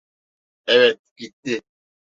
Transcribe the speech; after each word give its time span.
Evet, 0.65 0.99
gitti. 1.17 1.61